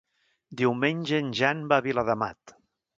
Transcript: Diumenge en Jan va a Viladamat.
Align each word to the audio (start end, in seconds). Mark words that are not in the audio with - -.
Diumenge 0.61 1.21
en 1.25 1.31
Jan 1.43 1.63
va 1.75 1.81
a 1.81 1.87
Viladamat. 1.91 2.61